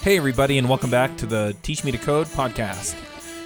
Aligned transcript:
Hey, 0.00 0.16
everybody, 0.16 0.58
and 0.58 0.68
welcome 0.68 0.90
back 0.90 1.16
to 1.18 1.26
the 1.26 1.56
Teach 1.62 1.84
Me 1.84 1.90
to 1.90 1.98
Code 1.98 2.28
podcast. 2.28 2.94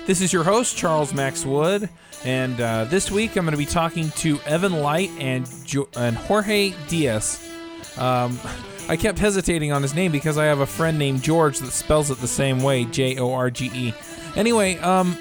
This 0.06 0.20
is 0.20 0.32
your 0.32 0.44
host, 0.44 0.76
Charles 0.76 1.14
Max 1.14 1.46
Wood, 1.46 1.88
and 2.24 2.60
uh, 2.60 2.84
this 2.84 3.10
week 3.10 3.36
I'm 3.36 3.44
going 3.44 3.52
to 3.52 3.58
be 3.58 3.66
talking 3.66 4.10
to 4.10 4.38
Evan 4.46 4.80
Light 4.80 5.10
and, 5.18 5.48
jo- 5.64 5.88
and 5.96 6.16
Jorge 6.16 6.74
Diaz. 6.88 7.50
Um, 7.96 8.38
I 8.88 8.96
kept 8.96 9.18
hesitating 9.18 9.72
on 9.72 9.80
his 9.80 9.94
name 9.94 10.12
because 10.12 10.36
I 10.36 10.44
have 10.44 10.60
a 10.60 10.66
friend 10.66 10.98
named 10.98 11.22
George 11.22 11.58
that 11.60 11.70
spells 11.70 12.10
it 12.10 12.18
the 12.18 12.28
same 12.28 12.62
way 12.62 12.84
J 12.84 13.16
O 13.16 13.32
R 13.32 13.50
G 13.50 13.70
E. 13.72 13.94
Anyway, 14.36 14.76
um, 14.78 15.16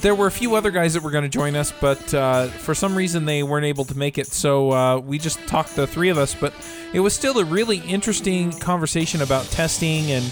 there 0.00 0.14
were 0.14 0.26
a 0.26 0.30
few 0.30 0.54
other 0.54 0.70
guys 0.70 0.94
that 0.94 1.02
were 1.02 1.10
going 1.10 1.24
to 1.24 1.30
join 1.30 1.56
us, 1.56 1.72
but 1.72 2.12
uh, 2.14 2.46
for 2.46 2.74
some 2.74 2.96
reason 2.96 3.24
they 3.24 3.42
weren't 3.42 3.66
able 3.66 3.84
to 3.86 3.96
make 3.96 4.18
it. 4.18 4.28
So 4.28 4.72
uh, 4.72 4.98
we 4.98 5.18
just 5.18 5.38
talked 5.46 5.76
the 5.76 5.86
three 5.86 6.08
of 6.08 6.18
us. 6.18 6.34
But 6.34 6.52
it 6.92 7.00
was 7.00 7.14
still 7.14 7.38
a 7.38 7.44
really 7.44 7.78
interesting 7.78 8.52
conversation 8.52 9.22
about 9.22 9.44
testing 9.46 10.10
and 10.10 10.24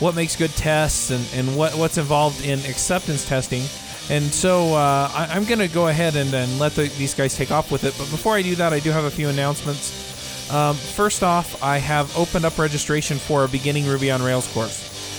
what 0.00 0.14
makes 0.14 0.36
good 0.36 0.50
tests 0.50 1.10
and, 1.10 1.26
and 1.34 1.56
what, 1.56 1.74
what's 1.74 1.98
involved 1.98 2.44
in 2.44 2.58
acceptance 2.60 3.26
testing. 3.26 3.62
And 4.08 4.24
so 4.24 4.74
uh, 4.74 5.10
I, 5.12 5.28
I'm 5.30 5.44
going 5.44 5.58
to 5.58 5.68
go 5.68 5.88
ahead 5.88 6.14
and, 6.16 6.32
and 6.32 6.58
let 6.58 6.72
the, 6.72 6.82
these 6.96 7.14
guys 7.14 7.36
take 7.36 7.50
off 7.50 7.72
with 7.72 7.84
it. 7.84 7.94
But 7.98 8.10
before 8.10 8.34
I 8.34 8.42
do 8.42 8.54
that, 8.56 8.72
I 8.72 8.80
do 8.80 8.90
have 8.90 9.04
a 9.04 9.10
few 9.10 9.28
announcements. 9.28 10.50
Um, 10.52 10.76
first 10.76 11.24
off, 11.24 11.60
I 11.62 11.78
have 11.78 12.16
opened 12.16 12.44
up 12.44 12.56
registration 12.56 13.18
for 13.18 13.44
a 13.44 13.48
beginning 13.48 13.84
Ruby 13.84 14.10
on 14.12 14.22
Rails 14.22 14.52
course. 14.52 14.76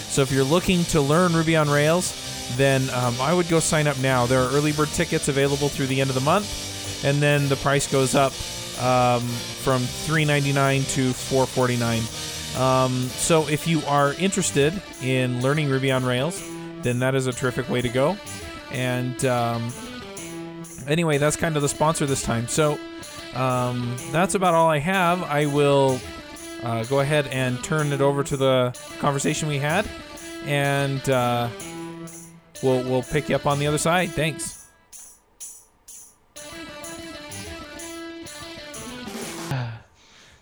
So 0.10 0.22
if 0.22 0.32
you're 0.32 0.46
looking 0.46 0.86
to 0.86 1.02
learn 1.02 1.34
Ruby 1.34 1.58
on 1.58 1.70
Rails, 1.70 2.27
then 2.56 2.90
um, 2.92 3.16
I 3.20 3.34
would 3.34 3.48
go 3.50 3.60
sign 3.60 3.88
up 3.88 4.00
now. 4.00 4.26
There 4.26 4.42
are 4.42 4.50
early 4.52 4.72
bird 4.72 4.90
tickets 4.90 5.28
available 5.28 5.70
through 5.70 5.88
the 5.88 6.02
end 6.02 6.10
of 6.10 6.16
the 6.16 6.22
month, 6.22 7.04
and 7.04 7.22
then 7.22 7.50
the 7.50 7.56
price 7.58 7.92
goes 7.92 8.16
up 8.16 8.32
um, 8.82 9.22
from 9.64 9.82
$3.99 9.82 10.94
to 10.94 11.10
$4.49. 11.12 12.60
Um, 12.60 13.08
so 13.10 13.48
if 13.48 13.68
you 13.68 13.82
are 13.86 14.14
interested 14.14 14.82
in 15.02 15.42
learning 15.42 15.70
Ruby 15.70 15.92
on 15.92 16.04
Rails, 16.04 16.42
then 16.82 17.00
that 17.00 17.16
is 17.16 17.28
a 17.28 17.32
terrific 17.32 17.70
way 17.70 17.82
to 17.82 17.90
go. 17.90 18.18
And 18.72 19.24
um, 19.26 19.72
anyway, 20.88 21.18
that's 21.18 21.36
kind 21.36 21.56
of 21.56 21.62
the 21.62 21.70
sponsor 21.70 22.06
this 22.06 22.24
time. 22.24 22.48
So 22.48 22.80
um, 23.36 23.96
that's 24.12 24.36
about 24.36 24.54
all 24.54 24.70
I 24.70 24.80
have. 24.80 25.22
I 25.24 25.46
will 25.46 26.00
uh, 26.64 26.84
go 26.86 27.00
ahead 27.00 27.28
and 27.28 27.64
turn 27.64 27.94
it 27.94 28.02
over 28.02 28.24
to 28.24 28.38
the 28.38 28.78
conversation 29.00 29.48
we 29.48 29.60
had, 29.60 29.88
and 30.46 31.08
uh, 31.10 31.50
we'll 32.64 32.84
we'll 32.84 33.04
pick 33.04 33.30
you 33.30 33.36
up 33.36 33.46
on 33.46 33.60
the 33.60 33.68
other 33.68 33.78
side. 33.78 34.10
Thanks. 34.12 34.66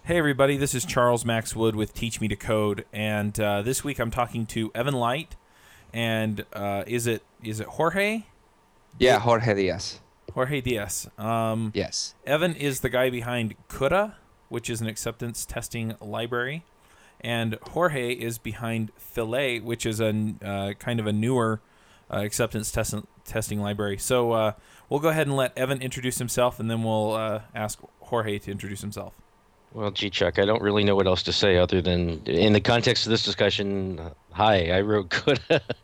Hey 0.04 0.20
everybody, 0.20 0.56
this 0.56 0.76
is 0.76 0.86
Charles 0.86 1.26
Max 1.26 1.56
Wood 1.56 1.76
with 1.76 1.96
Teach 1.96 2.22
Me 2.22 2.28
to 2.28 2.36
Code, 2.36 2.86
and 2.94 3.38
uh, 3.40 3.64
this 3.64 3.84
week 3.84 3.98
I'm 3.98 4.12
talking 4.12 4.46
to 4.48 4.72
Evan 4.76 4.94
Light, 4.94 5.36
and 5.92 6.46
uh, 6.54 6.84
is 6.86 7.08
it 7.08 7.24
is 7.44 7.60
it 7.60 7.66
Jorge? 7.68 8.24
Yeah, 9.00 9.18
Jorge 9.20 9.56
Diaz. 9.56 10.00
Jorge 10.34 10.62
Diaz. 10.62 11.10
Um, 11.18 11.72
Yes. 11.74 12.14
Evan 12.26 12.54
is 12.56 12.82
the 12.82 12.90
guy 12.90 13.10
behind 13.10 13.56
Coulda, 13.68 14.16
which 14.50 14.70
is 14.70 14.80
an 14.80 14.86
acceptance 14.86 15.44
testing 15.44 15.96
library, 16.00 16.64
and 17.20 17.58
Jorge 17.72 18.12
is 18.14 18.38
behind 18.38 18.92
Filet, 18.98 19.60
which 19.60 19.88
is 19.88 20.00
a 20.00 20.36
uh, 20.44 20.74
kind 20.74 21.00
of 21.00 21.08
a 21.08 21.14
newer 21.14 21.62
uh, 22.12 22.18
acceptance 22.18 22.72
test- 22.72 22.96
testing 23.26 23.62
library. 23.62 23.98
So 23.98 24.32
uh, 24.32 24.54
we'll 24.90 25.00
go 25.00 25.10
ahead 25.10 25.28
and 25.28 25.36
let 25.36 25.58
Evan 25.58 25.82
introduce 25.82 26.18
himself, 26.18 26.60
and 26.60 26.70
then 26.70 26.84
we'll 26.84 27.14
uh, 27.14 27.42
ask 27.54 27.80
Jorge 28.02 28.40
to 28.40 28.52
introduce 28.52 28.82
himself. 28.82 29.14
Well, 29.76 29.92
gee, 29.92 30.10
Chuck, 30.10 30.40
I 30.40 30.46
don't 30.46 30.62
really 30.62 30.86
know 30.86 30.96
what 30.96 31.06
else 31.06 31.22
to 31.24 31.34
say 31.34 31.58
other 31.58 31.82
than, 31.82 32.26
in 32.26 32.54
the 32.54 32.62
context 32.62 33.06
of 33.06 33.10
this 33.10 33.26
discussion, 33.26 34.00
uh, 34.00 34.12
hi, 34.32 34.70
I 34.70 34.80
wrote 34.80 35.10
Coulda. 35.10 35.62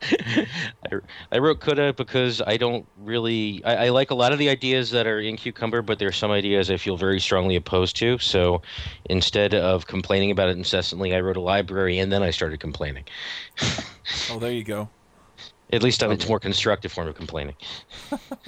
I, 0.90 0.96
I 1.30 1.38
wrote 1.38 1.60
Coulda 1.60 1.92
because 1.92 2.40
I 2.40 2.56
don't 2.56 2.86
really, 2.96 3.62
I, 3.66 3.86
I 3.86 3.88
like 3.90 4.10
a 4.10 4.14
lot 4.14 4.32
of 4.32 4.38
the 4.38 4.48
ideas 4.48 4.92
that 4.92 5.06
are 5.06 5.20
in 5.20 5.36
Cucumber, 5.36 5.82
but 5.82 5.98
there's 5.98 6.16
some 6.16 6.30
ideas 6.30 6.70
I 6.70 6.78
feel 6.78 6.96
very 6.96 7.20
strongly 7.20 7.54
opposed 7.54 7.94
to. 7.96 8.16
So 8.16 8.62
instead 9.10 9.52
of 9.52 9.86
complaining 9.86 10.30
about 10.30 10.48
it 10.48 10.56
incessantly, 10.56 11.14
I 11.14 11.20
wrote 11.20 11.36
a 11.36 11.42
library 11.42 11.98
and 11.98 12.10
then 12.10 12.22
I 12.22 12.30
started 12.30 12.60
complaining. 12.60 13.04
Oh, 14.30 14.40
there 14.40 14.50
you 14.50 14.64
go. 14.64 14.88
At 15.72 15.82
least 15.82 16.02
it's 16.02 16.24
a 16.24 16.28
more 16.28 16.38
constructive 16.38 16.92
form 16.92 17.08
of 17.08 17.14
complaining. 17.14 17.56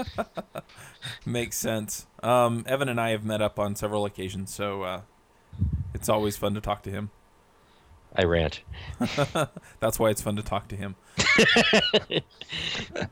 Makes 1.27 1.57
sense. 1.57 2.07
Um, 2.23 2.65
Evan 2.67 2.89
and 2.89 3.01
I 3.01 3.11
have 3.11 3.25
met 3.25 3.41
up 3.41 3.59
on 3.59 3.77
several 3.77 4.05
occasions, 4.05 4.53
so 4.53 4.83
uh, 4.83 5.01
it's 5.95 6.09
always 6.09 6.37
fun 6.37 6.55
to 6.55 6.61
talk 6.61 6.83
to 6.83 6.91
him. 6.91 7.11
I 8.17 8.25
rant. 8.25 8.62
That's 9.81 9.99
why 9.99 10.11
it's 10.11 10.23
fun 10.23 10.37
to 10.37 10.43
talk 10.43 10.69
to 10.69 10.77
him. 10.77 10.95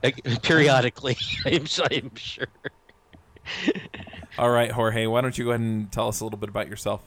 Periodically, 0.43 1.17
I'm, 1.45 1.67
I'm 1.91 2.15
sure. 2.15 2.47
All 4.39 4.51
right, 4.51 4.71
Jorge, 4.71 5.07
why 5.07 5.21
don't 5.21 5.37
you 5.37 5.45
go 5.45 5.51
ahead 5.51 5.61
and 5.61 5.91
tell 5.91 6.09
us 6.09 6.21
a 6.21 6.25
little 6.25 6.39
bit 6.39 6.49
about 6.49 6.69
yourself? 6.69 7.01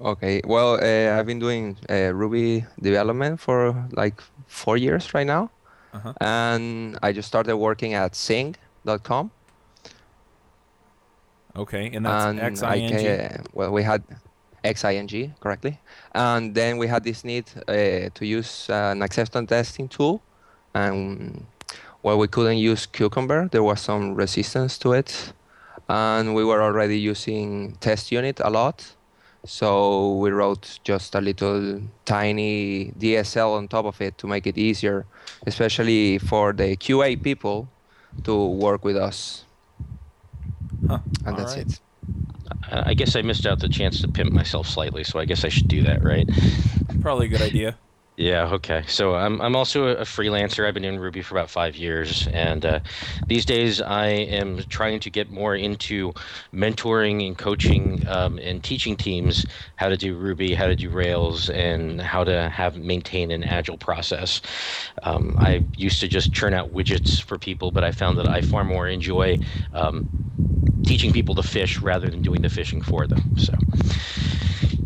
Okay. 0.00 0.42
Well, 0.44 0.74
uh, 0.74 1.18
I've 1.18 1.26
been 1.26 1.38
doing 1.38 1.76
uh, 1.88 2.12
Ruby 2.14 2.64
development 2.80 3.40
for 3.40 3.88
like 3.92 4.20
four 4.46 4.76
years 4.76 5.12
right 5.14 5.26
now, 5.26 5.50
Uh-huh. 5.94 6.12
and 6.20 6.98
I 7.02 7.12
just 7.12 7.28
started 7.28 7.56
working 7.56 7.94
at 7.94 8.12
XING.com. 8.12 9.30
Okay, 11.56 11.86
and 11.94 12.04
that's 12.04 12.24
and 12.24 12.40
X 12.40 12.62
I 12.62 12.74
I 12.74 12.78
N 12.78 12.98
G. 12.98 13.04
ca- 13.04 13.42
well, 13.52 13.70
we 13.72 13.82
had 13.84 14.02
XING 14.64 15.34
correctly, 15.38 15.78
and 16.12 16.52
then 16.54 16.78
we 16.78 16.88
had 16.88 17.04
this 17.04 17.22
need 17.24 17.44
uh, 17.68 18.10
to 18.12 18.26
use 18.26 18.68
uh, 18.68 18.90
an 18.92 19.02
acceptance 19.02 19.48
testing 19.48 19.86
tool, 19.88 20.20
and 20.74 21.46
well, 22.02 22.18
we 22.18 22.26
couldn't 22.26 22.58
use 22.58 22.86
Cucumber. 22.86 23.48
There 23.52 23.62
was 23.62 23.80
some 23.80 24.14
resistance 24.16 24.78
to 24.78 24.94
it, 24.94 25.32
and 25.88 26.34
we 26.34 26.44
were 26.44 26.60
already 26.60 26.98
using 26.98 27.76
Test 27.80 28.10
Unit 28.10 28.40
a 28.40 28.50
lot. 28.50 28.96
So 29.46 30.14
we 30.16 30.30
wrote 30.30 30.78
just 30.84 31.14
a 31.14 31.20
little 31.20 31.82
tiny 32.04 32.92
DSL 32.98 33.56
on 33.56 33.68
top 33.68 33.84
of 33.84 34.00
it 34.00 34.16
to 34.18 34.26
make 34.26 34.46
it 34.46 34.56
easier, 34.56 35.06
especially 35.46 36.18
for 36.18 36.52
the 36.52 36.76
QA 36.76 37.22
people 37.22 37.68
to 38.24 38.46
work 38.46 38.84
with 38.84 38.96
us. 38.96 39.44
Huh. 40.88 40.98
And 41.26 41.28
All 41.28 41.36
that's 41.36 41.56
right. 41.56 41.66
it. 41.66 41.80
I 42.70 42.94
guess 42.94 43.16
I 43.16 43.22
missed 43.22 43.46
out 43.46 43.60
the 43.60 43.68
chance 43.68 44.00
to 44.00 44.08
pimp 44.08 44.32
myself 44.32 44.66
slightly, 44.66 45.04
so 45.04 45.18
I 45.18 45.24
guess 45.24 45.44
I 45.44 45.48
should 45.48 45.68
do 45.68 45.82
that, 45.82 46.02
right? 46.02 46.28
Probably 47.00 47.26
a 47.26 47.28
good 47.28 47.42
idea. 47.42 47.76
Yeah, 48.16 48.46
okay. 48.54 48.84
So 48.86 49.16
I'm 49.16 49.40
I'm 49.40 49.56
also 49.56 49.88
a, 49.88 50.02
freelancer. 50.02 50.64
I've 50.68 50.74
been 50.74 50.84
in 50.84 51.00
Ruby 51.00 51.20
for 51.20 51.36
about 51.36 51.50
five 51.50 51.74
years, 51.74 52.28
and 52.28 52.64
uh, 52.64 52.78
these 53.26 53.44
days 53.44 53.80
I 53.80 54.06
am 54.06 54.58
trying 54.68 55.00
to 55.00 55.10
get 55.10 55.30
more 55.30 55.56
into 55.56 56.12
mentoring 56.52 57.26
and 57.26 57.36
coaching 57.36 58.06
um, 58.06 58.38
and 58.38 58.62
teaching 58.62 58.96
teams 58.96 59.46
how 59.74 59.88
to 59.88 59.96
do 59.96 60.16
Ruby, 60.16 60.54
how 60.54 60.68
to 60.68 60.76
do 60.76 60.90
Rails, 60.90 61.50
and 61.50 62.00
how 62.00 62.22
to 62.22 62.48
have 62.50 62.76
maintain 62.76 63.32
an 63.32 63.42
agile 63.42 63.78
process. 63.78 64.40
Um, 65.02 65.34
I 65.40 65.66
used 65.76 65.98
to 65.98 66.06
just 66.06 66.32
churn 66.32 66.54
out 66.54 66.72
widgets 66.72 67.20
for 67.20 67.36
people, 67.36 67.72
but 67.72 67.82
I 67.82 67.90
found 67.90 68.16
that 68.18 68.28
I 68.28 68.42
far 68.42 68.62
more 68.62 68.86
enjoy 68.86 69.40
um, 69.72 70.08
teaching 70.86 71.12
people 71.12 71.34
to 71.34 71.42
fish 71.42 71.82
rather 71.82 72.08
than 72.08 72.22
doing 72.22 72.42
the 72.42 72.48
fishing 72.50 72.80
for 72.80 73.08
them. 73.08 73.32
So. 73.36 73.54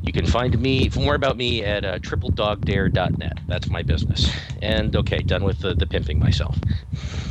You 0.09 0.13
can 0.13 0.25
find 0.25 0.59
me 0.59 0.89
for 0.89 1.01
more 1.01 1.15
about 1.15 1.37
me 1.37 1.63
at 1.63 1.85
uh, 1.85 1.99
tripledogdare.net. 1.99 3.41
That's 3.47 3.69
my 3.69 3.83
business. 3.83 4.31
And 4.63 4.97
okay, 4.97 5.19
done 5.19 5.45
with 5.45 5.59
the, 5.59 5.75
the 5.75 5.87
pimping 5.87 6.19
myself. 6.19 6.57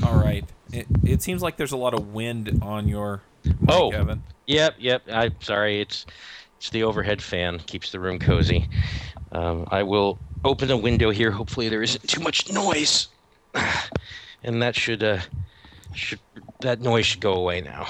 All 0.05 0.15
right. 0.15 0.45
It, 0.71 0.85
it 1.03 1.23
seems 1.23 1.41
like 1.41 1.57
there's 1.57 1.71
a 1.71 1.77
lot 1.77 1.95
of 1.95 2.13
wind 2.13 2.59
on 2.61 2.87
your 2.87 3.23
mic, 3.43 3.55
Oh. 3.67 3.89
Evan. 3.89 4.21
Yep, 4.45 4.75
yep. 4.77 5.01
I'm 5.11 5.33
sorry. 5.41 5.81
It's 5.81 6.05
it's 6.57 6.69
the 6.69 6.83
overhead 6.83 7.19
fan 7.19 7.57
keeps 7.57 7.91
the 7.91 7.99
room 7.99 8.19
cozy. 8.19 8.69
Um, 9.31 9.67
I 9.71 9.81
will 9.81 10.19
open 10.45 10.67
the 10.67 10.77
window 10.77 11.09
here. 11.09 11.31
Hopefully 11.31 11.69
there 11.69 11.81
isn't 11.81 12.07
too 12.07 12.21
much 12.21 12.51
noise, 12.51 13.07
and 14.43 14.61
that 14.61 14.75
should 14.75 15.01
uh 15.01 15.21
should 15.95 16.19
that 16.59 16.79
noise 16.81 17.07
should 17.07 17.21
go 17.21 17.33
away 17.33 17.59
now. 17.59 17.87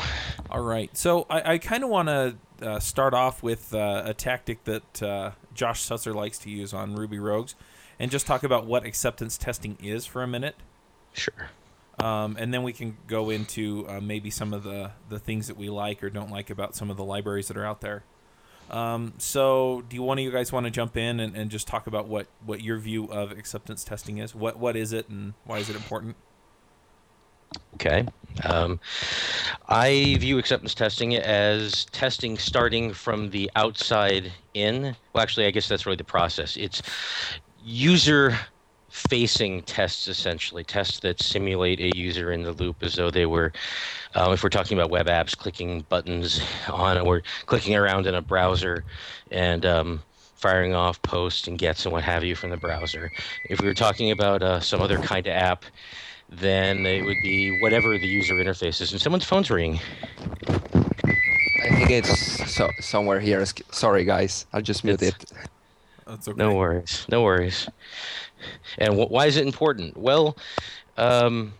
All 0.50 0.63
right. 0.63 0.95
So 0.95 1.25
I, 1.30 1.56
I 1.56 1.57
kind 1.57 1.83
of 1.83 1.90
want 1.90 2.07
to 2.07 2.38
uh, 2.62 2.80
start 2.80 3.13
off 3.13 3.44
with 3.44 3.74
uh, 3.74 4.04
a 4.06 4.13
tactic 4.13 4.63
that 4.65 5.04
uh, 5.04 5.31
Josh 5.54 5.83
Susser 5.83 6.13
likes 6.13 6.38
to 6.39 6.50
use 6.50 6.74
on 6.74 6.95
Ruby 6.95 7.19
Rogues 7.19 7.56
and 8.00 8.12
just 8.12 8.27
talk 8.27 8.44
about 8.44 8.65
what 8.65 8.86
acceptance 8.86 9.38
testing 9.38 9.77
is 9.81 10.06
for 10.06 10.24
a 10.24 10.27
minute. 10.27 10.56
Sure. 11.13 11.50
Um, 12.00 12.38
and 12.39 12.54
then 12.54 12.62
we 12.62 12.74
can 12.74 12.98
go 13.07 13.30
into 13.31 13.86
uh, 13.88 14.00
maybe 14.00 14.30
some 14.30 14.54
of 14.54 14.63
the, 14.63 14.92
the 15.09 15.18
things 15.18 15.48
that 15.48 15.57
we 15.57 15.69
like 15.69 16.04
or 16.04 16.09
don't 16.09 16.30
like 16.30 16.50
about 16.50 16.75
some 16.75 16.92
of 16.92 16.98
the 16.98 17.04
libraries 17.04 17.48
that 17.48 17.57
are 17.57 17.65
out 17.65 17.81
there. 17.81 18.04
Um, 18.69 19.13
so, 19.18 19.83
do 19.88 19.95
you 19.95 20.04
one 20.04 20.18
of 20.18 20.24
you 20.25 20.31
guys 20.31 20.51
want 20.51 20.65
to 20.65 20.69
jump 20.69 20.98
in 20.98 21.21
and, 21.21 21.36
and 21.38 21.50
just 21.50 21.68
talk 21.68 21.88
about 21.88 22.07
what, 22.07 22.27
what 22.45 22.62
your 22.62 22.77
view 22.77 23.06
of 23.06 23.31
acceptance 23.31 23.86
testing 23.86 24.18
is? 24.18 24.36
What 24.36 24.59
what 24.59 24.75
is 24.75 24.92
it 24.92 25.07
and 25.07 25.36
why 25.45 25.59
is 25.59 25.69
it 25.69 25.77
important? 25.77 26.18
Okay. 27.75 28.07
Um, 28.45 28.79
I 29.67 30.17
view 30.19 30.38
acceptance 30.38 30.75
testing 30.75 31.15
as 31.15 31.85
testing 31.85 32.38
starting 32.38 32.94
from 32.94 33.31
the 33.31 33.49
outside 33.55 34.31
in. 34.53 34.95
Well, 35.13 35.23
actually, 35.23 35.45
I 35.47 35.51
guess 35.51 35.67
that's 35.67 35.85
really 35.85 35.95
the 35.97 36.03
process. 36.03 36.55
It's 36.57 36.81
user 37.57 38.38
facing 38.89 39.61
tests 39.63 40.07
essentially 40.07 40.63
tests 40.63 40.99
that 41.01 41.21
simulate 41.21 41.79
a 41.79 41.95
user 41.95 42.31
in 42.31 42.44
the 42.44 42.53
loop 42.53 42.81
as 42.81 42.95
though 42.95 43.11
they 43.11 43.25
were 43.25 43.51
um, 44.15 44.31
if 44.31 44.41
we're 44.41 44.49
talking 44.49 44.77
about 44.77 44.89
web 44.89 45.07
apps 45.07 45.38
clicking 45.38 45.81
buttons 45.89 46.41
on 46.69 46.97
or 46.97 47.21
clicking 47.45 47.75
around 47.75 48.07
in 48.07 48.15
a 48.15 48.21
browser 48.21 48.85
and 49.29 49.65
um, 49.65 50.01
firing 50.35 50.73
off 50.73 51.01
posts 51.01 51.47
and 51.47 51.59
gets 51.59 51.85
and 51.85 51.91
what 51.91 52.03
have 52.03 52.23
you 52.23 52.33
from 52.33 52.49
the 52.49 52.57
browser 52.57 53.11
if 53.49 53.59
we 53.59 53.67
were 53.67 53.73
talking 53.73 54.09
about 54.09 54.41
uh, 54.41 54.59
some 54.59 54.81
other 54.81 54.97
kind 54.97 55.27
of 55.27 55.33
app 55.33 55.65
then 56.29 56.85
it 56.85 57.03
would 57.06 57.18
be 57.24 57.59
whatever 57.62 57.97
the 57.97 58.07
user 58.07 58.33
interface 58.35 58.81
is 58.81 58.91
and 58.91 59.01
someone's 59.01 59.24
phone's 59.24 59.50
ringing 59.50 59.79
I 60.50 61.69
think 61.75 61.89
it's 61.89 62.53
so, 62.53 62.69
somewhere 62.79 63.19
here. 63.19 63.44
Sorry, 63.71 64.03
guys. 64.06 64.45
I'll 64.53 64.62
just 64.62 64.83
mute 64.83 65.01
It's- 65.01 65.21
it. 65.21 65.31
That's 66.06 66.27
okay. 66.29 66.38
No 66.38 66.53
worries. 66.56 67.06
No 67.09 67.24
worries. 67.24 67.68
And 68.77 68.94
wh- 68.95 69.12
why 69.12 69.25
is 69.25 69.35
it 69.35 69.45
important? 69.45 69.97
Well, 69.97 70.38
um, 70.97 71.53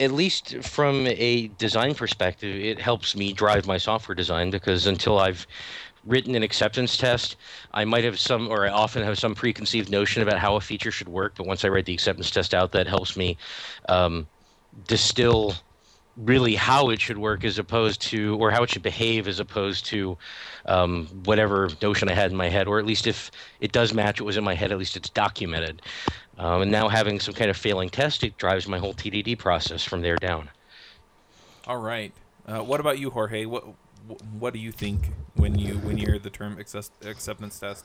at 0.00 0.12
least 0.12 0.56
from 0.62 1.06
a 1.06 1.48
design 1.58 1.94
perspective, 1.94 2.56
it 2.56 2.80
helps 2.80 3.14
me 3.14 3.34
drive 3.34 3.66
my 3.66 3.76
software 3.76 4.14
design 4.14 4.50
because 4.50 4.86
until 4.86 5.18
I've 5.18 5.46
written 6.04 6.34
an 6.34 6.42
acceptance 6.42 6.96
test, 6.96 7.36
I 7.72 7.84
might 7.84 8.04
have 8.04 8.18
some, 8.18 8.48
or 8.48 8.66
I 8.66 8.70
often 8.70 9.02
have 9.02 9.18
some 9.18 9.34
preconceived 9.34 9.90
notion 9.90 10.22
about 10.22 10.38
how 10.38 10.56
a 10.56 10.60
feature 10.60 10.90
should 10.90 11.08
work. 11.08 11.34
But 11.36 11.46
once 11.46 11.64
I 11.64 11.68
write 11.68 11.86
the 11.86 11.94
acceptance 11.94 12.30
test 12.30 12.54
out, 12.54 12.72
that 12.72 12.86
helps 12.86 13.16
me 13.16 13.36
um, 13.88 14.28
distill 14.86 15.54
really 16.16 16.54
how 16.54 16.90
it 16.90 17.00
should 17.00 17.18
work 17.18 17.44
as 17.44 17.58
opposed 17.58 18.00
to 18.02 18.36
or 18.38 18.50
how 18.50 18.62
it 18.62 18.70
should 18.70 18.82
behave 18.82 19.26
as 19.26 19.40
opposed 19.40 19.86
to 19.86 20.18
um, 20.66 21.06
whatever 21.24 21.70
notion 21.80 22.08
I 22.10 22.14
had 22.14 22.30
in 22.30 22.36
my 22.36 22.50
head 22.50 22.68
or 22.68 22.78
at 22.78 22.84
least 22.84 23.06
if 23.06 23.30
it 23.60 23.72
does 23.72 23.94
match 23.94 24.20
what 24.20 24.26
was 24.26 24.36
in 24.36 24.44
my 24.44 24.54
head 24.54 24.72
at 24.72 24.78
least 24.78 24.96
it's 24.96 25.08
documented 25.08 25.80
um, 26.36 26.62
and 26.62 26.70
now 26.70 26.88
having 26.88 27.18
some 27.18 27.34
kind 27.34 27.50
of 27.50 27.56
failing 27.56 27.88
test 27.88 28.24
it 28.24 28.36
drives 28.36 28.68
my 28.68 28.78
whole 28.78 28.92
TDD 28.94 29.38
process 29.38 29.82
from 29.84 30.02
there 30.02 30.16
down 30.16 30.50
All 31.66 31.78
right. 31.78 32.12
Uh, 32.46 32.60
what 32.60 32.80
about 32.80 32.98
you, 32.98 33.10
Jorge? 33.10 33.46
What 33.46 33.64
wh- 33.64 33.81
what 34.38 34.52
do 34.52 34.58
you 34.58 34.72
think 34.72 35.12
when 35.34 35.58
you 35.58 35.74
when 35.78 35.98
you 35.98 36.06
hear 36.06 36.18
the 36.18 36.30
term 36.30 36.58
acceptance 36.58 37.58
test? 37.58 37.84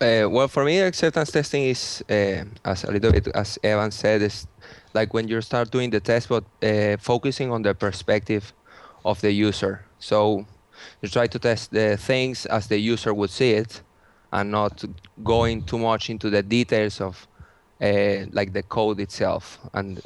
Uh, 0.00 0.28
well, 0.28 0.48
for 0.48 0.64
me, 0.64 0.80
acceptance 0.80 1.30
testing 1.30 1.62
is, 1.62 2.02
uh, 2.10 2.44
as 2.64 2.84
a 2.84 2.90
little 2.90 3.12
bit 3.12 3.28
as 3.28 3.58
Evan 3.62 3.90
said, 3.90 4.22
is 4.22 4.46
like 4.92 5.14
when 5.14 5.28
you 5.28 5.40
start 5.40 5.70
doing 5.70 5.90
the 5.90 6.00
test, 6.00 6.28
but 6.28 6.44
uh, 6.62 6.96
focusing 6.98 7.50
on 7.52 7.62
the 7.62 7.74
perspective 7.74 8.52
of 9.04 9.20
the 9.20 9.30
user. 9.30 9.84
So 9.98 10.44
you 11.00 11.08
try 11.08 11.26
to 11.28 11.38
test 11.38 11.70
the 11.70 11.96
things 11.96 12.46
as 12.46 12.66
the 12.66 12.78
user 12.78 13.14
would 13.14 13.30
see 13.30 13.52
it, 13.52 13.82
and 14.32 14.50
not 14.50 14.84
going 15.22 15.62
too 15.62 15.78
much 15.78 16.10
into 16.10 16.28
the 16.28 16.42
details 16.42 17.00
of 17.00 17.26
like 18.32 18.52
the 18.52 18.62
code 18.62 18.98
itself 19.00 19.58
and 19.74 20.00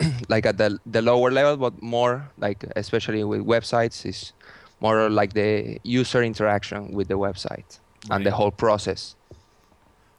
like 0.28 0.46
at 0.46 0.58
the 0.58 0.78
the 0.86 1.02
lower 1.02 1.30
level, 1.30 1.56
but 1.56 1.82
more 1.82 2.30
like 2.38 2.64
especially 2.76 3.24
with 3.24 3.44
websites 3.44 4.06
is 4.06 4.32
more 4.80 5.10
like 5.10 5.32
the 5.32 5.78
user 5.82 6.22
interaction 6.22 6.92
with 6.92 7.08
the 7.08 7.18
website 7.18 7.80
and 8.10 8.24
the 8.24 8.30
whole 8.30 8.50
process. 8.50 9.16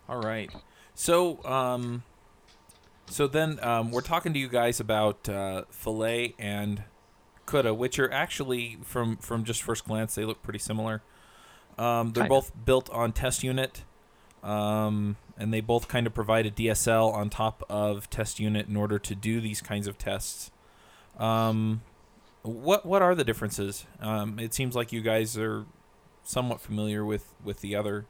All 0.08 0.22
right. 0.22 0.52
So, 0.96 1.44
um, 1.46 2.04
so 3.06 3.28
then 3.28 3.60
um, 3.64 3.92
we're 3.92 4.02
talking 4.02 4.34
to 4.34 4.40
you 4.40 4.50
guys 4.50 4.80
about 4.80 5.30
uh, 5.30 5.64
Filet 5.70 6.36
and 6.38 6.84
Coulda, 7.46 7.74
which 7.74 8.00
are 8.00 8.12
actually 8.12 8.78
from 8.84 9.18
from 9.18 9.44
just 9.44 9.64
first 9.64 9.86
glance 9.86 10.16
they 10.16 10.26
look 10.26 10.44
pretty 10.44 10.60
similar. 10.60 11.02
Um, 11.78 12.12
they're 12.12 12.24
Kinda. 12.24 12.30
both 12.30 12.52
built 12.66 12.90
on 12.90 13.14
Test 13.14 13.44
Unit, 13.44 13.84
um, 14.44 15.16
and 15.40 15.54
they 15.54 15.62
both 15.62 15.88
kind 15.88 16.06
of 16.06 16.14
provide 16.14 16.46
a 16.46 16.52
DSL 16.52 17.14
on 17.14 17.30
top 17.30 17.64
of 17.70 18.10
Test 18.10 18.40
Unit 18.40 18.68
in 18.68 18.76
order 18.76 19.00
to 19.00 19.16
do 19.16 19.40
these 19.40 19.62
kinds 19.62 19.88
of 19.88 19.98
tests. 19.98 20.52
Um, 21.18 21.82
what 22.44 22.86
what 22.86 23.02
are 23.02 23.16
the 23.16 23.24
differences? 23.24 23.86
Um, 24.02 24.40
it 24.40 24.54
seems 24.54 24.76
like 24.76 24.92
you 24.92 25.02
guys 25.02 25.38
are 25.38 25.66
somewhat 26.24 26.62
familiar 26.62 27.04
with 27.04 27.34
with 27.44 27.62
the 27.62 27.76
other. 27.76 28.06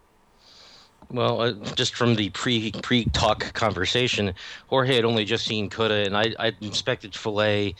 Well, 1.11 1.41
uh, 1.41 1.53
just 1.75 1.95
from 1.95 2.15
the 2.15 2.29
pre 2.31 2.71
pre 2.71 3.05
talk 3.05 3.53
conversation, 3.53 4.33
Jorge 4.67 4.95
had 4.95 5.05
only 5.05 5.25
just 5.25 5.45
seen 5.45 5.69
Coulda, 5.69 6.05
and 6.05 6.17
I 6.17 6.33
I 6.39 6.53
inspected 6.61 7.15
Filet. 7.15 7.75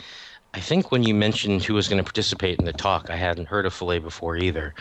I 0.53 0.59
think 0.59 0.91
when 0.91 1.03
you 1.03 1.13
mentioned 1.13 1.63
who 1.63 1.75
was 1.75 1.87
going 1.87 1.99
to 1.99 2.03
participate 2.03 2.57
in 2.57 2.65
the 2.65 2.73
talk, 2.73 3.11
I 3.11 3.15
hadn't 3.15 3.47
heard 3.47 3.67
of 3.67 3.73
Filet 3.73 3.99
before 3.99 4.35
either. 4.35 4.73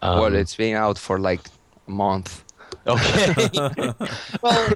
Um, 0.00 0.20
well, 0.20 0.34
it's 0.34 0.56
been 0.56 0.76
out 0.76 0.96
for 0.96 1.18
like 1.18 1.40
a 1.86 1.90
month. 1.90 2.44
Okay. 2.86 3.92
well, 4.42 4.68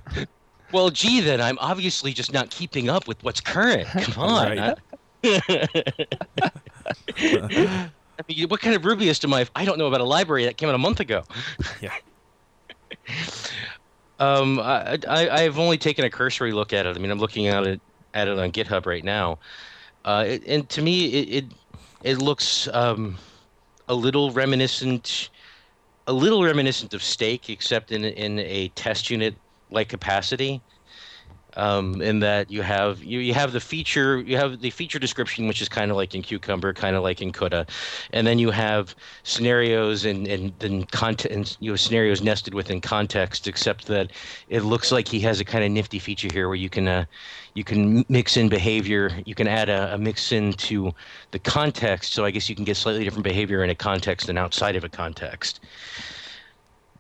well, 0.73 0.91
gee, 0.91 1.21
then 1.21 1.41
I'm 1.41 1.59
obviously 1.61 2.13
just 2.13 2.33
not 2.33 2.51
keeping 2.51 2.89
up 2.89 3.09
with 3.09 3.23
what's 3.23 3.41
current. 3.41 3.89
Come 3.89 4.23
on. 4.23 4.57
Right. 4.57 4.79
I 8.19 8.23
mean, 8.29 8.49
what 8.49 8.61
kind 8.61 8.75
of 8.75 8.83
Rubyist 8.83 9.25
am 9.25 9.35
I? 9.35 9.47
I 9.55 9.65
don't 9.65 9.79
know 9.79 9.87
about 9.87 10.01
a 10.01 10.05
library 10.05 10.45
that 10.45 10.57
came 10.57 10.69
out 10.69 10.75
a 10.75 10.79
month 10.79 11.01
ago. 11.01 11.25
Yeah. 11.81 11.93
Um, 14.19 14.61
I, 14.61 14.99
I 15.09 15.29
I've 15.29 15.59
only 15.59 15.79
taken 15.79 16.05
a 16.05 16.11
cursory 16.11 16.53
look 16.53 16.73
at 16.73 16.87
it. 16.87 16.97
I 16.97 16.99
mean, 16.99 17.11
I'm 17.11 17.19
looking 17.19 17.49
at 17.49 17.67
it 17.67 17.81
at 18.15 18.29
it 18.29 18.39
on 18.39 18.51
GitHub 18.51 18.87
right 18.87 19.05
now, 19.05 19.39
uh, 20.05 20.25
it, 20.27 20.43
and 20.47 20.69
to 20.71 20.81
me, 20.81 21.07
it 21.07 21.45
it, 21.45 21.53
it 22.03 22.19
looks 22.19 22.69
um, 22.73 23.19
a 23.89 23.95
little 23.95 24.31
reminiscent, 24.31 25.29
a 26.07 26.13
little 26.13 26.43
reminiscent 26.45 26.95
of 26.95 27.03
Steak, 27.03 27.51
except 27.51 27.93
in 27.93 28.05
in 28.05 28.39
a 28.39 28.69
test 28.69 29.11
unit 29.11 29.35
like 29.71 29.89
capacity. 29.89 30.61
Um, 31.57 32.03
in 32.03 32.21
that 32.21 32.51
you 32.51 32.61
have 32.61 33.03
you, 33.03 33.19
you 33.19 33.33
have 33.33 33.53
the 33.53 33.61
feature 33.61 34.19
you 34.21 34.37
have 34.37 34.61
the 34.61 34.69
feature 34.69 34.99
description 34.99 35.49
which 35.49 35.63
is 35.63 35.71
kind 35.71 35.91
of 35.91 35.97
like 35.97 36.15
in 36.15 36.21
Cucumber, 36.21 36.75
kind 36.75 36.95
of 36.97 37.03
like 37.03 37.23
in 37.23 37.33
Coulda, 37.33 37.67
and 38.13 38.27
then 38.27 38.39
you 38.39 38.51
have 38.51 38.95
scenarios 39.23 40.05
and 40.05 40.27
and 40.29 40.53
then 40.59 40.85
content 40.85 41.57
you 41.61 41.71
have 41.71 41.81
scenarios 41.81 42.23
nested 42.23 42.53
within 42.53 42.83
context. 42.83 43.49
Except 43.49 43.87
that 43.87 44.11
it 44.49 44.65
looks 44.65 44.93
like 44.93 45.09
he 45.09 45.19
has 45.21 45.41
a 45.41 45.47
kind 45.47 45.65
of 45.65 45.71
nifty 45.71 45.99
feature 45.99 46.29
here 46.31 46.47
where 46.49 46.57
you 46.57 46.69
can 46.69 46.87
uh, 46.89 47.07
you 47.55 47.65
can 47.65 48.05
mix 48.11 48.37
in 48.37 48.51
behavior. 48.51 49.11
You 49.25 49.35
can 49.35 49.49
add 49.49 49.71
a, 49.71 49.95
a 49.95 49.99
mix 49.99 50.33
into 50.33 50.93
the 51.31 51.39
context. 51.39 52.13
So 52.13 52.27
I 52.27 52.31
guess 52.33 52.51
you 52.51 52.55
can 52.55 52.65
get 52.67 52.77
slightly 52.77 53.03
different 53.03 53.25
behavior 53.25 53.65
in 53.65 53.71
a 53.71 53.75
context 53.75 54.27
than 54.27 54.37
outside 54.37 54.77
of 54.77 54.85
a 54.85 54.91
context. 54.91 55.61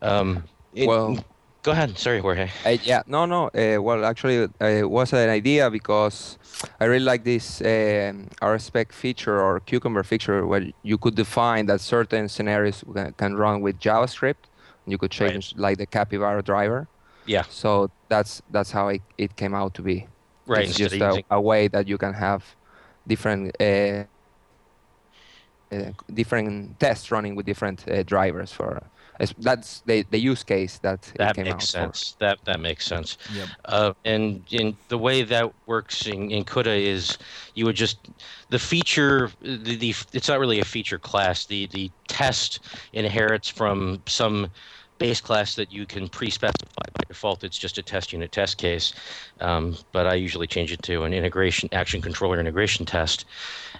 Um, 0.01 0.45
it- 0.73 0.89
Well- 0.89 1.23
go 1.67 1.73
ahead. 1.73 1.99
Sorry, 1.99 2.21
Jorge. 2.21 2.49
Uh, 2.65 2.77
yeah, 2.85 3.03
no, 3.07 3.27
no. 3.27 3.41
Uh, 3.49 3.83
well, 3.83 4.05
actually, 4.05 4.39
uh, 4.45 4.83
it 4.83 4.89
was 4.89 5.13
an 5.13 5.29
idea 5.29 5.69
because 5.71 6.39
I 6.81 6.85
really 6.85 7.05
like 7.13 7.25
this 7.25 7.61
um, 7.61 8.29
RSpec 8.41 8.93
feature 8.93 9.39
or 9.47 9.61
Cucumber 9.61 10.05
feature 10.05 10.47
where 10.47 10.65
you 10.83 10.97
could 10.97 11.17
define 11.17 11.67
that 11.67 11.81
certain 11.81 12.29
scenarios 12.29 12.85
can 13.19 13.37
run 13.37 13.61
with 13.61 13.81
JavaScript. 13.81 14.43
And 14.85 14.93
you 14.93 14.99
could 14.99 15.13
Right. 15.21 15.33
change 15.33 15.55
like 15.57 15.77
the 15.79 15.87
Capybara 15.87 16.43
driver. 16.43 16.87
Yeah. 17.27 17.45
So 17.51 17.91
that's 18.09 18.41
that's 18.55 18.71
how 18.71 18.87
it, 18.95 19.03
it 19.19 19.35
came 19.37 19.55
out 19.61 19.75
to 19.75 19.83
be. 19.83 20.07
Right. 20.47 20.69
It's 20.69 20.79
just 20.79 20.95
a, 20.95 21.25
a 21.31 21.41
way 21.41 21.67
that 21.69 21.89
you 21.89 21.99
can 21.99 22.15
have 22.15 22.43
different 23.09 23.43
uh, 23.61 24.05
uh, 25.73 25.91
different 26.15 26.79
tests 26.79 27.11
running 27.11 27.35
with 27.37 27.45
different 27.47 27.79
uh, 27.89 28.05
drivers 28.05 28.53
for. 28.53 28.81
That's 29.39 29.81
the, 29.81 30.05
the 30.11 30.19
use 30.19 30.43
case 30.43 30.79
that, 30.79 31.09
it 31.15 31.19
that 31.19 31.37
makes 31.37 31.67
for. 31.67 31.79
sense. 31.79 32.17
That 32.19 32.39
that 32.45 32.61
makes 32.61 32.85
sense. 32.85 33.17
Yep. 33.35 33.49
Uh, 33.65 33.93
and 34.05 34.43
in 34.51 34.77
the 34.89 34.99
way 34.99 35.23
that 35.23 35.53
works 35.67 36.07
in, 36.07 36.31
in 36.31 36.45
Coulda 36.45 36.75
is 36.75 37.19
you 37.55 37.65
would 37.65 37.77
just 37.77 37.99
the 38.51 38.59
feature 38.59 39.31
the, 39.41 39.77
the 39.77 39.95
it's 40.13 40.29
not 40.29 40.39
really 40.39 40.61
a 40.61 40.65
feature 40.65 40.99
class. 40.99 41.47
The 41.47 41.67
the 41.69 41.91
test 42.09 42.61
inherits 42.93 43.49
from 43.49 44.03
some 44.07 44.51
base 44.99 45.21
class 45.21 45.55
that 45.57 45.71
you 45.71 45.85
can 45.85 46.09
pre-specify 46.09 46.87
by 46.95 47.05
default. 47.09 47.45
It's 47.45 47.59
just 47.59 47.79
a 47.79 47.83
test 47.83 48.13
unit 48.13 48.33
test 48.33 48.57
case, 48.59 48.95
um, 49.41 49.77
but 49.93 50.07
I 50.07 50.15
usually 50.15 50.47
change 50.47 50.73
it 50.73 50.83
to 50.85 51.05
an 51.05 51.13
integration 51.13 51.69
action 51.73 52.01
controller 52.01 52.41
integration 52.41 52.87
test, 52.87 53.27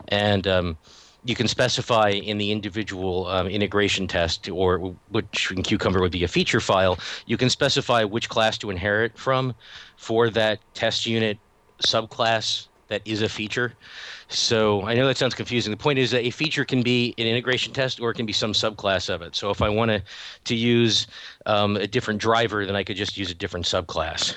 and 0.09 0.47
um, 0.47 0.79
you 1.27 1.35
can 1.35 1.49
specify 1.49 2.11
in 2.11 2.39
the 2.39 2.53
individual 2.53 3.27
um, 3.27 3.49
integration 3.49 4.07
test, 4.07 4.49
or 4.49 4.79
which 5.11 5.51
in 5.51 5.63
Cucumber 5.63 6.01
would 6.01 6.13
be 6.13 6.25
a 6.25 6.29
feature 6.29 6.61
file, 6.61 6.99
you 7.27 7.37
can 7.37 7.51
specify 7.51 8.05
which 8.05 8.29
class 8.29 8.57
to 8.59 8.71
inherit 8.71 9.19
from 9.19 9.55
for 9.97 10.31
that 10.31 10.61
test 10.75 11.07
unit 11.07 11.39
subclass 11.83 12.69
that 12.89 13.03
is 13.05 13.23
a 13.23 13.29
feature. 13.29 13.75
So 14.29 14.83
I 14.83 14.95
know 14.95 15.07
that 15.09 15.17
sounds 15.17 15.35
confusing. 15.35 15.73
The 15.73 15.77
point 15.77 15.99
is 15.99 16.13
that 16.13 16.25
a 16.25 16.31
feature 16.31 16.65
can 16.65 16.83
be 16.83 17.15
an 17.19 17.27
integration 17.27 17.73
test 17.73 18.01
or 18.01 18.11
it 18.11 18.15
can 18.15 18.27
be 18.27 18.33
some 18.33 18.53
subclass 18.53 19.13
of 19.13 19.23
it. 19.23 19.35
So 19.35 19.51
if 19.51 19.61
I 19.61 19.69
wanted 19.69 20.05
to 20.45 20.55
use 20.55 21.09
um, 21.47 21.77
a 21.77 21.87
different 21.89 22.21
driver, 22.21 22.65
then 22.65 22.77
I 22.77 22.85
could 22.85 22.97
just 22.97 23.17
use 23.17 23.31
a 23.31 23.35
different 23.35 23.67
subclass. 23.67 24.35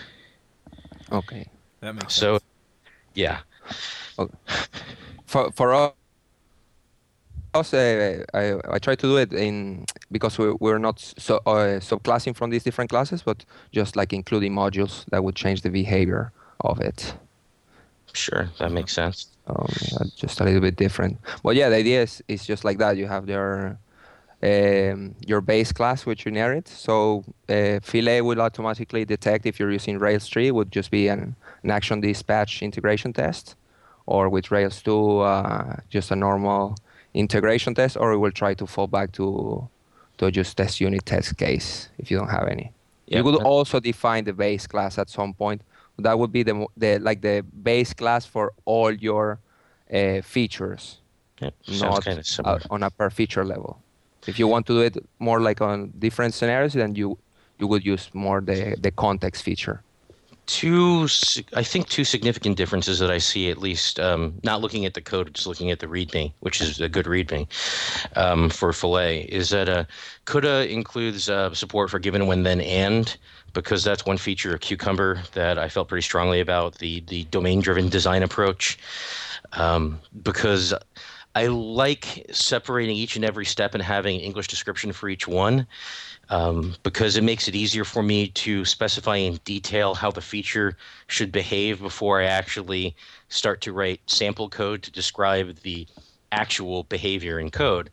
Okay. 1.12 1.48
That 1.82 1.94
makes 1.94 2.16
So, 2.16 2.36
sense. 2.40 2.44
yeah. 3.14 3.40
for 5.26 5.52
for 5.52 5.74
us 5.74 5.94
because 7.52 7.74
uh, 7.74 8.24
I, 8.34 8.76
I 8.76 8.80
try 8.80 8.96
to 8.96 9.08
do 9.08 9.18
it 9.18 9.34
in 9.34 9.86
because 10.12 10.38
we, 10.38 10.52
we're 10.60 10.78
not 10.78 11.00
so 11.00 11.38
uh, 11.46 11.80
subclassing 11.80 12.36
from 12.36 12.50
these 12.50 12.64
different 12.64 12.90
classes, 12.90 13.24
but 13.24 13.44
just 13.72 13.96
like 13.96 14.14
including 14.14 14.54
modules 14.54 15.06
that 15.10 15.24
would 15.24 15.36
change 15.36 15.62
the 15.62 15.70
behavior 15.70 16.32
of 16.62 16.80
it. 16.80 17.16
Sure, 18.14 18.50
that 18.60 18.72
makes 18.72 18.94
sense. 18.94 19.28
Um, 19.48 19.68
just 20.16 20.40
a 20.42 20.44
little 20.44 20.62
bit 20.62 20.76
different. 20.76 21.18
But 21.44 21.56
yeah, 21.56 21.70
the 21.70 21.76
idea 21.76 22.04
is, 22.04 22.24
is 22.28 22.46
just 22.46 22.64
like 22.64 22.78
that. 22.78 22.98
You 22.98 23.08
have 23.08 23.28
your 23.28 23.78
um, 24.42 25.16
your 25.26 25.42
base 25.42 25.72
class 25.72 26.06
which 26.06 26.26
you 26.26 26.30
inherit. 26.30 26.68
So 26.68 27.24
uh, 27.50 27.80
Filet 27.82 28.22
will 28.22 28.42
automatically 28.42 29.06
detect 29.06 29.46
if 29.46 29.60
you're 29.60 29.72
using 29.72 30.00
Rails 30.00 30.30
3 30.30 30.52
would 30.52 30.72
just 30.72 30.92
be 30.92 31.08
an, 31.10 31.36
an 31.64 31.72
action 31.72 32.00
dispatch 32.00 32.62
integration 32.62 33.12
test, 33.12 33.56
or 34.06 34.30
with 34.30 34.50
Rails 34.50 34.82
2 34.82 35.20
uh, 35.20 35.76
just 35.90 36.12
a 36.12 36.16
normal 36.16 36.76
integration 37.14 37.74
test, 37.74 37.98
or 37.98 38.12
we 38.12 38.18
will 38.18 38.32
try 38.32 38.54
to 38.54 38.66
fall 38.66 38.88
back 38.88 39.12
to 39.14 39.68
to 40.18 40.32
just 40.32 40.58
test 40.58 40.82
unit 40.82 41.06
test 41.06 41.38
case 41.38 41.90
if 41.98 42.12
you 42.12 42.18
don't 42.18 42.30
have 42.30 42.48
any. 42.48 42.72
Yep. 43.08 43.18
You 43.18 43.24
could 43.24 43.44
also 43.44 43.80
define 43.80 44.26
the 44.26 44.34
base 44.34 44.68
class 44.68 44.98
at 44.98 45.10
some 45.10 45.34
point. 45.34 45.62
That 45.98 46.18
would 46.20 46.32
be 46.32 46.44
the 46.44 46.66
the 46.78 47.00
like 47.00 47.22
the 47.22 47.44
base 47.64 47.94
class 47.94 48.26
for 48.26 48.54
all 48.66 48.92
your 48.92 49.40
uh, 49.94 50.22
features, 50.22 51.00
yep. 51.42 51.54
not 51.68 52.06
kind 52.06 52.20
of 52.46 52.62
on 52.70 52.84
a 52.84 52.90
per 52.90 53.10
feature 53.10 53.44
level. 53.44 53.82
If 54.28 54.38
you 54.38 54.48
want 54.48 54.68
to 54.68 54.74
do 54.74 54.82
it 54.82 54.98
more 55.18 55.40
like 55.40 55.62
on 55.62 55.94
different 55.98 56.34
scenarios, 56.34 56.74
then 56.74 56.96
you 56.96 57.18
you 57.58 57.68
would 57.68 57.86
use 57.86 58.10
more 58.14 58.42
the 58.42 58.76
the 58.80 58.92
context 58.92 59.44
feature 59.44 59.84
two 60.50 61.08
i 61.54 61.62
think 61.62 61.88
two 61.88 62.04
significant 62.04 62.58
differences 62.58 62.98
that 62.98 63.12
i 63.12 63.20
see 63.20 63.52
at 63.52 63.60
least 63.60 64.00
um, 64.00 64.34
not 64.44 64.62
looking 64.62 64.84
at 64.84 64.96
the 64.96 65.02
code 65.02 65.32
just 65.36 65.46
looking 65.46 65.70
at 65.70 65.80
the 65.80 65.86
readme 65.86 66.34
which 66.40 66.60
is 66.60 66.82
a 66.82 66.90
good 66.90 67.06
readme 67.06 67.48
um, 68.18 68.50
for 68.50 68.74
filet 68.74 69.22
is 69.26 69.50
that 69.52 69.70
uh, 69.70 69.84
Coulda 70.26 70.68
includes 70.68 71.30
uh, 71.30 71.54
support 71.54 71.92
for 71.92 72.00
given 72.00 72.26
when 72.26 72.42
then 72.42 72.62
and 72.62 73.16
because 73.54 73.84
that's 73.84 74.08
one 74.08 74.18
feature 74.18 74.56
of 74.56 74.60
cucumber 74.60 75.22
that 75.34 75.60
i 75.60 75.70
felt 75.70 75.88
pretty 75.88 76.02
strongly 76.02 76.40
about 76.40 76.80
the 76.80 77.02
the 77.02 77.26
domain 77.26 77.62
driven 77.62 77.88
design 77.88 78.24
approach 78.24 78.80
um, 79.54 80.00
because 80.24 80.74
i 81.36 81.48
like 81.48 82.26
separating 82.32 82.96
each 82.96 83.16
and 83.16 83.26
every 83.26 83.46
step 83.46 83.74
and 83.74 83.84
having 83.84 84.20
english 84.20 84.48
description 84.48 84.92
for 84.92 85.10
each 85.10 85.28
one 85.28 85.68
um, 86.30 86.76
because 86.84 87.18
it 87.18 87.24
makes 87.24 87.48
it 87.48 87.56
easier 87.56 87.84
for 87.84 88.04
me 88.04 88.28
to 88.30 88.64
specify 88.64 89.16
in 89.16 89.40
detail 89.46 89.96
how 89.96 90.12
the 90.12 90.22
feature 90.22 90.78
should 91.08 91.32
behave 91.32 91.82
before 91.82 92.22
I 92.22 92.26
actually 92.26 92.96
start 93.30 93.62
to 93.62 93.74
write 93.74 94.02
sample 94.08 94.50
code 94.50 94.84
to 94.84 94.92
describe 94.92 95.56
the 95.62 95.88
actual 96.32 96.84
behavior 96.84 97.40
in 97.40 97.50
code. 97.50 97.90